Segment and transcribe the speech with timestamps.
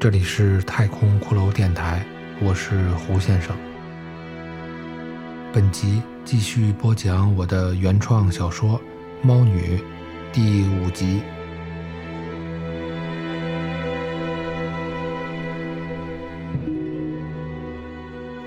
[0.00, 2.06] 这里是太空骷髅电台，
[2.40, 3.56] 我是胡先生。
[5.52, 8.78] 本集继续播讲我的原创小说
[9.26, 9.76] 《猫女》
[10.32, 11.20] 第五集。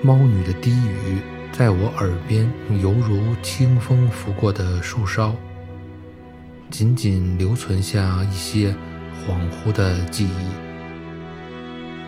[0.00, 1.18] 猫女的低语
[1.52, 2.50] 在我耳边，
[2.80, 5.34] 犹如清风拂过的树梢，
[6.70, 8.74] 仅仅留存下一些
[9.26, 10.71] 恍惚的记忆。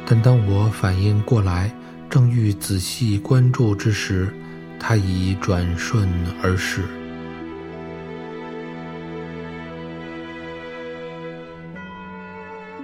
[0.06, 1.74] 但当我反应过来，
[2.10, 4.32] 正欲仔细关注之时，
[4.78, 6.08] 他已转瞬
[6.42, 6.82] 而逝。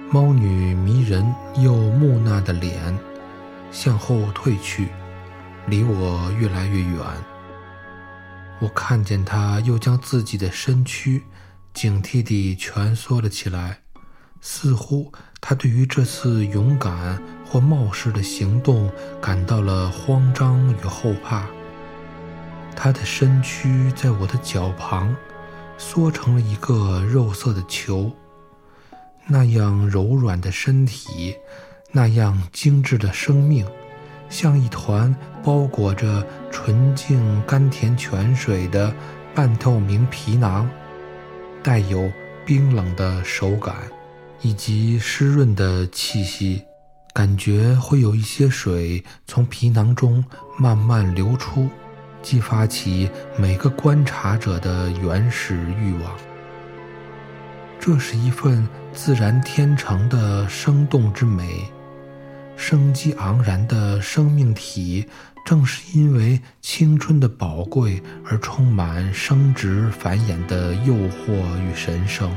[0.09, 1.23] 猫女迷人
[1.57, 2.97] 又木讷的脸
[3.71, 4.87] 向后退去，
[5.67, 6.99] 离我越来越远。
[8.59, 11.23] 我看见她又将自己的身躯
[11.73, 13.79] 警惕地蜷缩了起来。
[14.41, 21.45] 似乎他对于这次勇敢或冒失的行动感到了慌张与后怕。
[22.75, 25.15] 他的身躯在我的脚旁
[25.77, 28.11] 缩成了一个肉色的球，
[29.27, 31.35] 那样柔软的身体，
[31.91, 33.65] 那样精致的生命，
[34.29, 38.91] 像一团包裹着纯净甘甜泉水的
[39.35, 40.67] 半透明皮囊，
[41.61, 42.11] 带有
[42.45, 43.75] 冰冷的手感。
[44.41, 46.63] 以及湿润的气息，
[47.13, 50.23] 感觉会有一些水从皮囊中
[50.57, 51.69] 慢慢流出，
[52.21, 56.17] 激发起每个观察者的原始欲望。
[57.79, 61.65] 这是一份自然天成的生动之美，
[62.55, 65.05] 生机盎然的生命体，
[65.45, 72.31] 正是因为青春的宝贵而充满生殖繁衍的诱惑与神圣。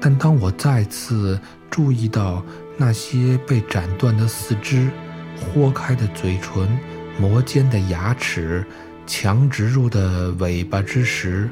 [0.00, 1.40] 但当我再次
[1.70, 2.44] 注意到
[2.76, 4.90] 那些被斩断的四肢、
[5.36, 6.78] 豁开的嘴唇、
[7.18, 8.64] 磨尖的牙齿、
[9.06, 11.48] 强植入的尾巴之时，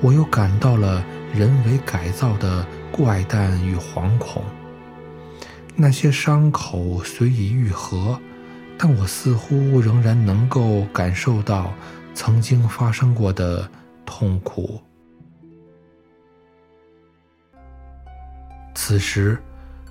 [0.00, 4.42] 我又感到了人为改造的怪诞与惶恐。
[5.76, 8.18] 那些伤口虽已愈合，
[8.76, 11.72] 但我似乎仍然能够感受到
[12.14, 13.70] 曾经发生过的
[14.04, 14.80] 痛苦。
[18.88, 19.38] 此时，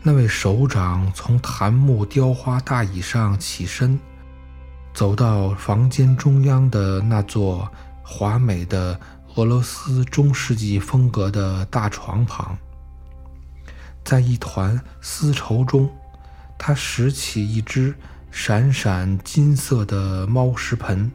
[0.02, 4.00] 那位首长从檀木雕花大椅上起身，
[4.92, 7.72] 走到房间中央的那座
[8.02, 9.00] 华美的
[9.36, 12.58] 俄罗斯中世纪风格的大床旁。
[14.04, 15.88] 在一团丝绸中，
[16.58, 17.94] 他拾起一只
[18.32, 21.12] 闪闪金色的猫食盆，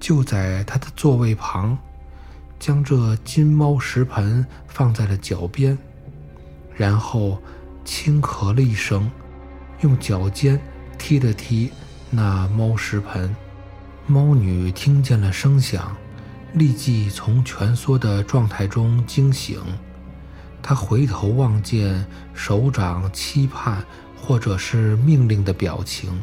[0.00, 1.78] 就在他的座位旁，
[2.58, 5.78] 将这金猫食盆放在了脚边。
[6.80, 7.38] 然后，
[7.84, 9.10] 轻咳了一声，
[9.82, 10.58] 用脚尖
[10.96, 11.70] 踢了踢
[12.08, 13.36] 那猫食盆。
[14.06, 15.94] 猫女听见了声响，
[16.54, 19.60] 立即从蜷缩的状态中惊醒。
[20.62, 22.02] 她回头望见
[22.32, 23.84] 首长期盼
[24.16, 26.22] 或者是命令的表情，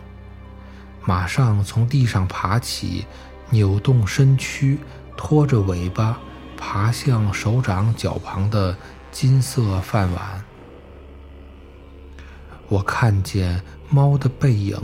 [1.05, 3.05] 马上从地上爬起，
[3.51, 4.79] 扭动身躯，
[5.15, 6.17] 拖着尾巴
[6.57, 8.75] 爬向首长脚旁的
[9.11, 10.43] 金色饭碗。
[12.69, 14.77] 我看见猫的背影，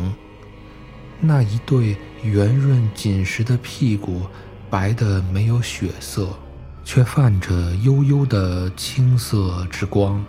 [1.19, 4.21] 那一对圆润紧实的屁股，
[4.69, 6.29] 白的没有血色，
[6.83, 10.23] 却泛着幽幽的青色之光，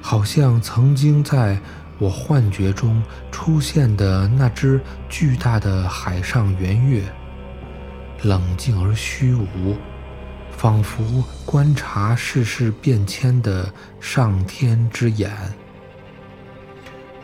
[0.00, 1.58] 好像曾经在
[1.98, 3.02] 我幻觉中
[3.32, 7.02] 出现的那只巨大的海上圆月，
[8.22, 9.76] 冷静而虚无，
[10.56, 15.30] 仿佛观察世事变迁的上天之眼。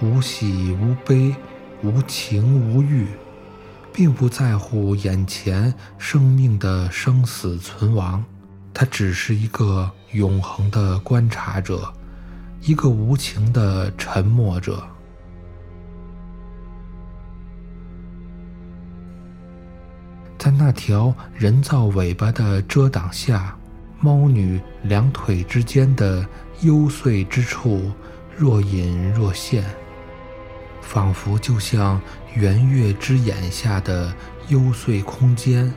[0.01, 1.35] 无喜无悲，
[1.83, 3.07] 无情无欲，
[3.93, 8.23] 并不在乎眼前生命的生死存亡。
[8.75, 11.91] 他只是一个永恒的观察者，
[12.61, 14.87] 一个无情的沉默者。
[20.37, 23.57] 在那条人造尾巴的遮挡下，
[23.99, 26.25] 猫女两腿之间的
[26.61, 27.91] 幽邃之处
[28.37, 29.65] 若隐若现。
[30.87, 32.01] 仿佛就像
[32.35, 34.15] 圆月之眼下的
[34.49, 35.71] 幽邃空间，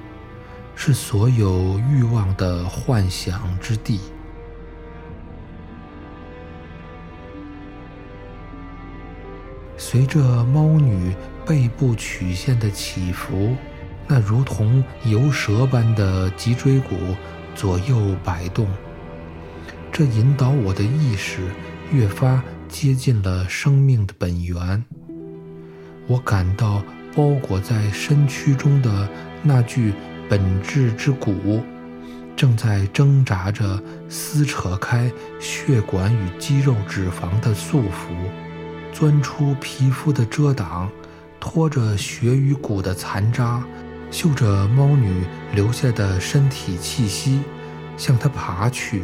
[0.76, 4.00] 是所有欲望的幻想之地。
[9.76, 13.56] 随着猫女背部曲线的起伏，
[14.08, 16.96] 那如同游蛇般的脊椎骨
[17.56, 18.68] 左右摆动，
[19.92, 21.42] 这引导我的意识
[21.92, 24.86] 越发接近了生命的本源。
[26.10, 26.84] 我感到
[27.16, 29.08] 包裹在身躯中的
[29.44, 29.94] 那具
[30.28, 31.62] 本质之骨，
[32.36, 33.80] 正在挣扎着
[34.10, 38.10] 撕扯开血管与肌肉、脂肪的束缚，
[38.92, 40.90] 钻出皮肤的遮挡，
[41.40, 43.64] 拖着血与骨的残渣，
[44.10, 45.24] 嗅着猫女
[45.54, 47.40] 留下的身体气息，
[47.98, 49.04] 向她爬去，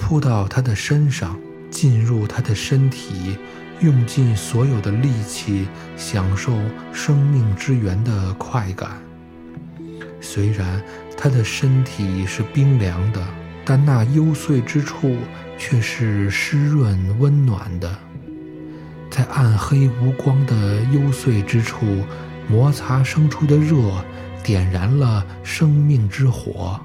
[0.00, 1.38] 扑到她的身上，
[1.70, 3.38] 进入她的身体。
[3.80, 5.66] 用尽所有的力气，
[5.96, 6.52] 享受
[6.92, 8.90] 生命之源的快感。
[10.20, 10.82] 虽然
[11.16, 13.26] 他的身体是冰凉的，
[13.64, 15.16] 但那幽邃之处
[15.56, 17.98] 却是湿润温暖的。
[19.10, 22.04] 在暗黑无光的幽邃之处，
[22.48, 24.04] 摩擦生出的热，
[24.44, 26.78] 点燃了生命之火。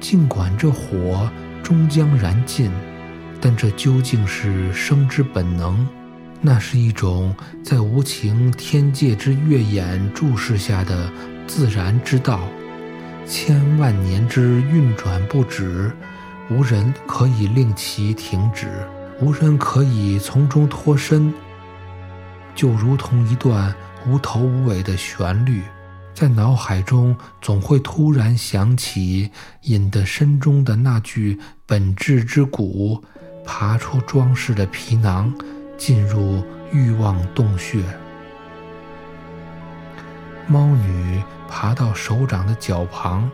[0.00, 1.30] 尽管这火
[1.62, 2.70] 终将燃尽。
[3.44, 5.84] 但这究竟是生之本能？
[6.40, 11.10] 那是一种在无情天界之月眼注视下的
[11.46, 12.40] 自然之道，
[13.26, 15.90] 千万年之运转不止，
[16.50, 18.68] 无人可以令其停止，
[19.20, 21.34] 无人可以从中脱身。
[22.54, 23.74] 就如同一段
[24.06, 25.62] 无头无尾的旋律，
[26.14, 29.30] 在脑海中总会突然响起，
[29.62, 33.02] 引得身中的那句本质之鼓。
[33.44, 35.32] 爬出装饰的皮囊，
[35.76, 36.42] 进入
[36.72, 37.82] 欲望洞穴。
[40.46, 43.30] 猫女爬到手掌的脚旁，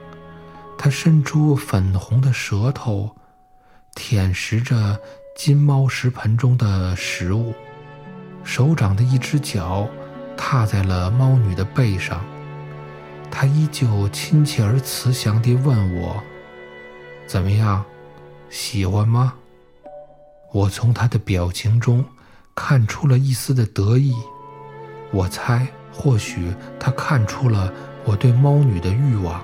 [0.76, 3.14] 她伸出粉红的舌头，
[3.94, 5.00] 舔食着
[5.36, 7.54] 金猫食盆中的食物。
[8.44, 9.86] 手掌的一只脚
[10.36, 12.24] 踏在了猫女的背上，
[13.30, 16.22] 她依旧亲切而慈祥地问我
[17.26, 17.84] ：“怎么样，
[18.48, 19.34] 喜欢吗？”
[20.58, 22.04] 我从他的表情中
[22.52, 24.12] 看出了一丝的得意，
[25.12, 27.72] 我猜或许他看出了
[28.04, 29.40] 我对猫女的欲望。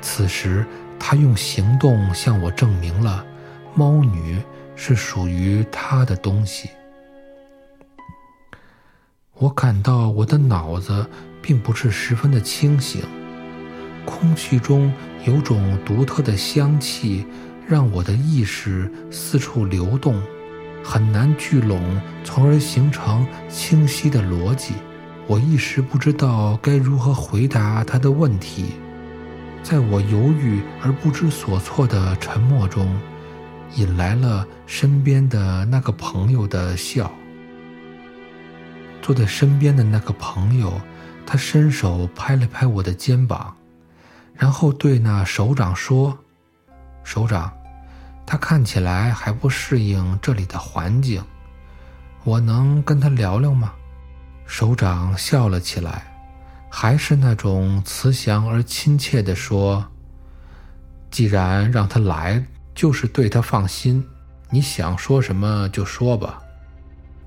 [0.00, 0.64] 此时，
[0.98, 3.22] 他用行动向我证明了
[3.74, 4.42] 猫女
[4.76, 6.70] 是属于他的东西。
[9.34, 11.06] 我感到我的脑子
[11.42, 13.02] 并不是十分的清醒，
[14.06, 14.90] 空气中
[15.26, 17.26] 有种独特的香气。
[17.66, 20.22] 让我的意识四处流动，
[20.84, 21.80] 很难聚拢，
[22.22, 24.74] 从而形成清晰的逻辑。
[25.26, 28.74] 我一时不知道该如何回答他的问题。
[29.62, 32.94] 在我犹豫而不知所措的沉默中，
[33.76, 37.10] 引来了身边的那个朋友的笑。
[39.00, 40.78] 坐在身边的那个朋友，
[41.24, 43.56] 他伸手拍了拍我的肩膀，
[44.34, 46.18] 然后对那首长说。
[47.04, 47.52] 首长，
[48.26, 51.22] 他看起来还不适应这里的环境，
[52.24, 53.72] 我能跟他聊聊吗？
[54.46, 56.02] 首长笑了起来，
[56.70, 59.86] 还是那种慈祥而亲切地说
[61.10, 64.04] ：“既然让他来，就是对他放心。
[64.50, 66.40] 你想说什么就说吧。”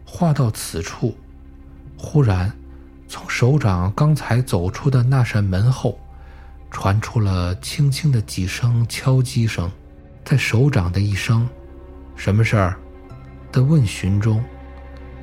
[0.05, 1.17] 话到此处，
[1.97, 2.51] 忽然
[3.07, 5.99] 从首长刚才走出的那扇门后。
[6.69, 9.71] 传出了轻轻的几声敲击声，
[10.23, 11.47] 在首长的一声
[12.15, 12.77] “什么事儿”
[13.51, 14.43] 的问询中，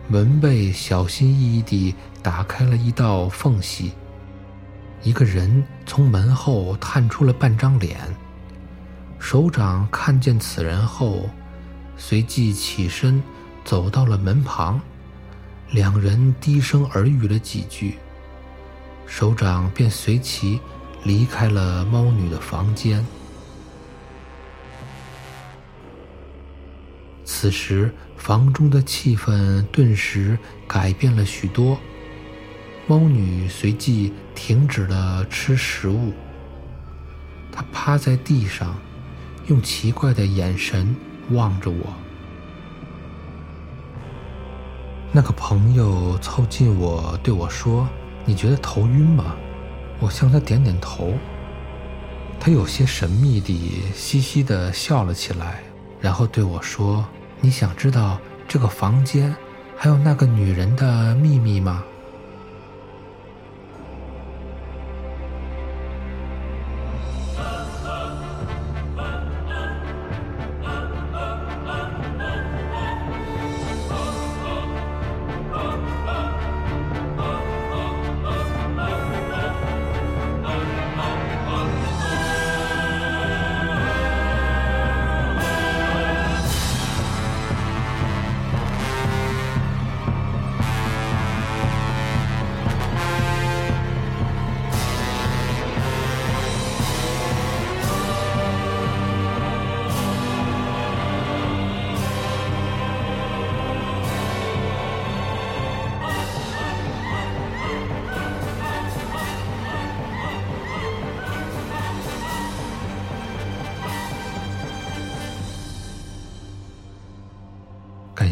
[0.08, 3.92] 门被小心翼翼地打开了一道缝隙，
[5.02, 8.00] 一个人从门后探出了半张脸。
[9.18, 11.28] 首长看见此人后，
[11.96, 13.22] 随即起身
[13.64, 14.80] 走到了门旁，
[15.70, 17.94] 两人低声耳语了几句，
[19.06, 20.60] 首长便随其。
[21.04, 23.04] 离开了猫女的房间。
[27.24, 31.78] 此时，房中的气氛顿时改变了许多。
[32.86, 36.12] 猫女随即停止了吃食物，
[37.52, 38.76] 她趴在地上，
[39.46, 40.94] 用奇怪的眼神
[41.30, 41.94] 望着我。
[45.12, 47.88] 那个朋友凑近我，对我说
[48.26, 49.36] ：“你觉得头晕吗？”
[50.04, 51.14] 我向他点点头，
[52.38, 55.62] 他有些神秘地嘻嘻地笑了起来，
[55.98, 57.02] 然后对我说
[57.40, 59.34] ：“你想知道这个房间
[59.78, 61.82] 还有那个女人的秘密吗？”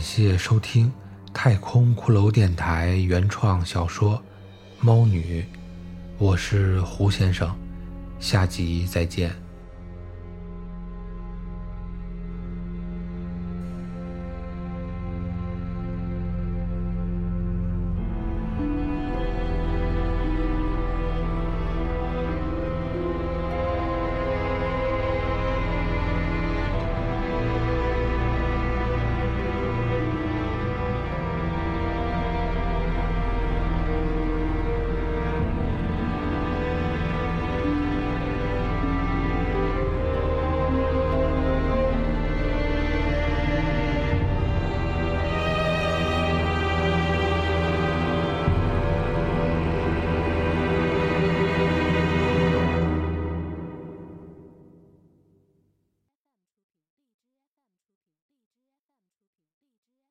[0.03, 0.93] 谢收听
[1.33, 4.17] 太空骷髅电台原创小说
[4.81, 5.41] 《猫女》，
[6.19, 7.57] 我是胡先生，
[8.19, 9.42] 下集再见。